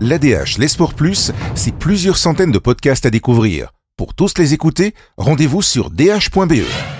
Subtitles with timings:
[0.00, 3.72] L'ADH, les sports plus, c'est plusieurs centaines de podcasts à découvrir.
[3.96, 6.93] Pour tous les écouter, rendez-vous sur dh.be.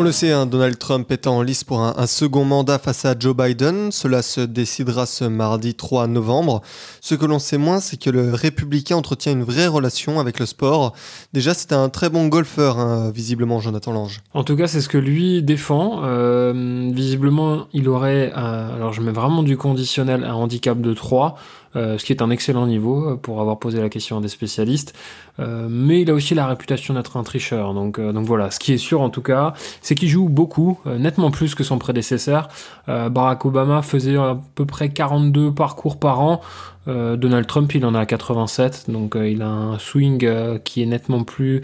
[0.00, 3.14] On le sait, hein, Donald Trump est en lice pour un, second mandat face à
[3.18, 3.92] Joe Biden.
[3.92, 6.62] Cela se décidera ce mardi 3 novembre.
[7.02, 10.46] Ce que l'on sait moins, c'est que le républicain entretient une vraie relation avec le
[10.46, 10.94] sport.
[11.34, 14.22] Déjà, c'est un très bon golfeur, hein, visiblement, Jonathan Lange.
[14.32, 16.00] En tout cas, c'est ce que lui défend.
[16.04, 21.36] Euh, visiblement, il aurait, alors je mets vraiment du conditionnel, un handicap de 3.
[21.76, 24.28] Euh, ce qui est un excellent niveau euh, pour avoir posé la question à des
[24.28, 24.92] spécialistes.
[25.38, 27.74] Euh, mais il a aussi la réputation d'être un tricheur.
[27.74, 31.30] Donc, donc voilà, ce qui est sûr en tout cas, c'est qu'il joue beaucoup, nettement
[31.30, 32.48] plus que son prédécesseur.
[32.86, 36.40] Barack Obama faisait à peu près 42 parcours par an.
[36.86, 41.62] Donald Trump, il en a 87, donc il a un swing qui est nettement plus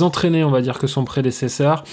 [0.00, 1.84] entraîné, on va dire, que son prédécesseur.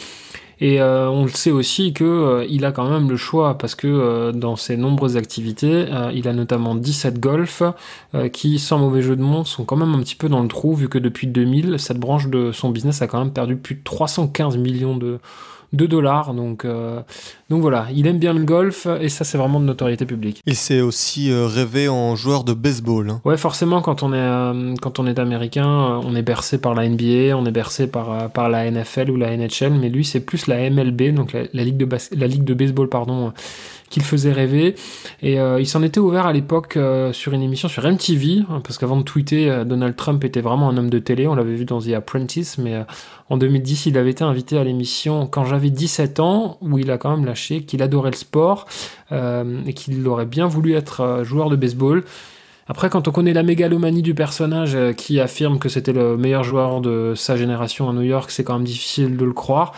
[0.64, 3.86] Et euh, on le sait aussi qu'il euh, a quand même le choix parce que
[3.86, 7.64] euh, dans ses nombreuses activités, il a notamment 17 golf
[8.32, 10.74] qui, sans mauvais jeu de mots, sont quand même un petit peu dans le trou
[10.74, 13.84] vu que depuis 2000, cette branche de son business a quand même perdu plus de
[13.84, 15.20] 315 millions de,
[15.74, 16.34] de dollars.
[16.34, 17.02] Donc, euh,
[17.50, 20.42] donc voilà, il aime bien le golf et ça, c'est vraiment de notoriété publique.
[20.46, 23.10] Il s'est aussi euh, rêvé en joueur de baseball.
[23.10, 23.22] Hein.
[23.26, 25.68] Ouais, forcément, quand on est, euh, quand on est américain,
[26.04, 29.36] on est bercé par la NBA, on est bercé par, par la NFL ou la
[29.36, 32.88] NHL, mais lui, c'est plus la MLB, donc la, ligue, de la ligue de baseball,
[32.88, 33.34] pardon
[33.90, 34.74] qu'il faisait rêver.
[35.22, 36.80] Et il s'en était ouvert à l'époque
[37.12, 40.78] sur une émission sur MTV, hein, parce qu'avant de tweeter, Donald Trump était vraiment un
[40.78, 41.28] homme de télé.
[41.28, 42.84] On l'avait vu dans The Apprentice, mais
[43.30, 46.98] en 2010, il avait été invité à l'émission quand j'avais 17 ans, où il a
[46.98, 48.66] quand même lâché qu'il adorait le sport
[49.12, 52.04] euh, et qu'il aurait bien voulu être euh, joueur de baseball.
[52.68, 56.44] Après, quand on connaît la mégalomanie du personnage euh, qui affirme que c'était le meilleur
[56.44, 59.74] joueur de sa génération à New York, c'est quand même difficile de le croire.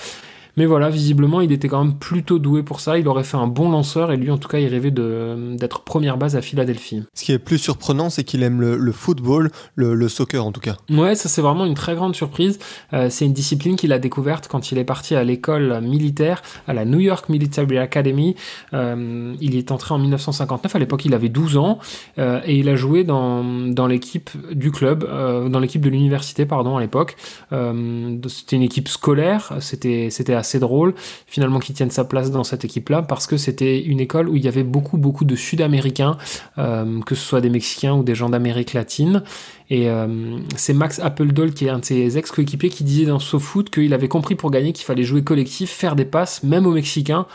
[0.57, 2.97] Mais voilà, visiblement, il était quand même plutôt doué pour ça.
[2.97, 6.17] Il aurait fait un bon lanceur et lui, en tout cas, il rêvait d'être première
[6.17, 7.03] base à Philadelphie.
[7.13, 10.77] Ce qui est plus surprenant, c'est qu'il aime le, football, le, soccer en tout cas.
[10.89, 12.59] Ouais, ça c'est vraiment une très grande surprise.
[12.93, 16.73] Euh, c'est une discipline qu'il a découverte quand il est parti à l'école militaire, à
[16.73, 18.35] la New York Military Academy.
[18.73, 20.75] Euh, il est entré en 1959.
[20.75, 21.79] À l'époque, il avait 12 ans
[22.17, 25.05] euh, et il a joué dans, dans l'équipe du club,
[25.49, 27.15] dans l'équipe de l'université, pardon, à l'époque.
[27.49, 29.53] c'était une équipe scolaire.
[29.59, 30.93] C'était c'était assez drôle
[31.27, 34.43] finalement qu'il tienne sa place dans cette équipe-là parce que c'était une école où il
[34.43, 36.17] y avait beaucoup beaucoup de Sud-Américains,
[36.57, 39.23] euh, que ce soit des Mexicains ou des gens d'Amérique latine.
[39.69, 43.69] Et euh, c'est Max Appledole qui est un de ses ex-coéquipiers qui disait dans SoFoot
[43.69, 47.25] qu'il avait compris pour gagner qu'il fallait jouer collectif, faire des passes, même aux Mexicains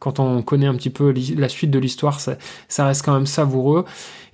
[0.00, 2.36] quand on connaît un petit peu la suite de l'histoire, ça,
[2.86, 3.84] reste quand même savoureux.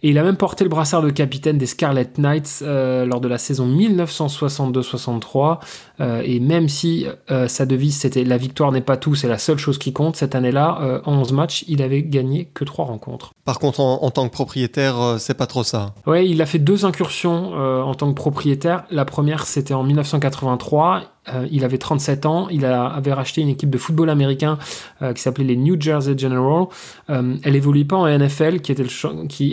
[0.06, 3.26] Et il a même porté le brassard de capitaine des Scarlet Knights euh, lors de
[3.26, 5.58] la saison 1962-63.
[5.98, 9.38] Euh, et même si euh, sa devise c'était la victoire n'est pas tout, c'est la
[9.38, 13.32] seule chose qui compte, cette année-là, en 11 matchs, il avait gagné que 3 rencontres.
[13.44, 15.92] Par contre, en, tant que propriétaire, c'est pas trop ça.
[16.06, 18.84] Ouais, il a fait deux incursions en tant que propriétaire.
[18.92, 21.02] La première, c'était en 1983.
[21.50, 24.58] Il avait 37 ans, il avait racheté une équipe de football américain
[25.14, 26.66] qui s'appelait les New Jersey General.
[27.08, 28.72] elle évoluait pas en NFL, qui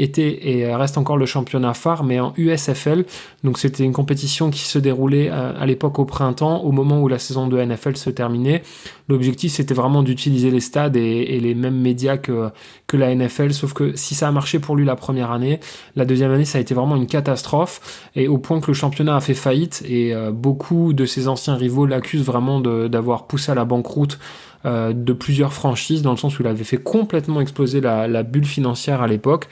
[0.02, 3.06] était, et euh, reste encore le championnat phare, mais en USFL.
[3.44, 7.08] Donc c'était une compétition qui se déroulait euh, à, l'époque au printemps, au moment où
[7.08, 8.64] la saison de NFL se terminait.
[9.10, 12.50] L'objectif c'était vraiment d'utiliser les stades et, les mêmes médias que,
[12.88, 15.60] que la NFL, sauf que si ça a marché pour lui la première année,
[15.96, 19.16] la deuxième année ça a été vraiment une catastrophe, et au point que le championnat
[19.16, 23.66] a fait faillite, et euh, beaucoup de ses anciens l'accusent vraiment d'avoir poussé à la
[23.66, 24.20] banqueroute
[24.66, 29.02] de plusieurs franchises, dans le sens où il avait fait complètement exploser la bulle financière
[29.02, 29.50] à l'époque.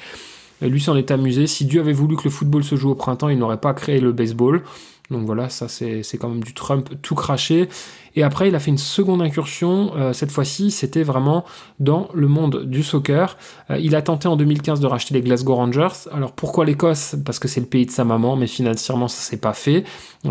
[0.61, 1.47] Et lui s'en est amusé.
[1.47, 3.99] Si Dieu avait voulu que le football se joue au printemps, il n'aurait pas créé
[3.99, 4.63] le baseball.
[5.11, 7.67] Donc voilà, ça c'est quand même du Trump tout craché.
[8.15, 9.91] Et après, il a fait une seconde incursion.
[9.95, 11.45] Euh, cette fois-ci, c'était vraiment
[11.79, 13.37] dans le monde du soccer.
[13.69, 16.09] Euh, il a tenté en 2015 de racheter les Glasgow Rangers.
[16.11, 17.15] Alors pourquoi l'Écosse?
[17.25, 19.83] Parce que c'est le pays de sa maman, mais financièrement, ça s'est pas fait.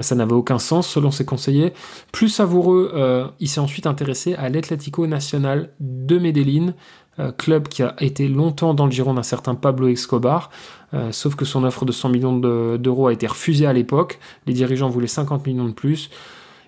[0.02, 1.72] Ça n'avait aucun sens selon ses conseillers.
[2.12, 6.74] Plus savoureux, euh, il s'est ensuite intéressé à l'Atlético Nacional de Medellín.
[7.18, 10.50] Euh, club qui a été longtemps dans le giron d'un certain Pablo Escobar,
[10.94, 12.36] euh, sauf que son offre de 100 millions
[12.78, 16.08] d'euros a été refusée à l'époque, les dirigeants voulaient 50 millions de plus,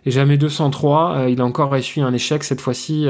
[0.05, 3.07] et jamais 203, euh, il a encore essuyé un échec cette fois-ci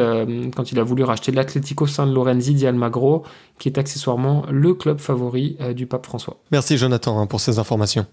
[0.54, 3.24] quand il a voulu racheter l'Atlético San Lorenzi di Almagro,
[3.58, 6.36] qui est accessoirement le club favori du pape François.
[6.52, 8.04] Merci Jonathan hein, pour ces informations.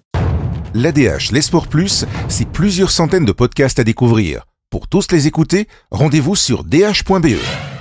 [0.73, 4.45] L'ADH, les sports plus, c'est plusieurs centaines de podcasts à découvrir.
[4.69, 7.78] Pour tous les écouter, rendez-vous sur dh.be.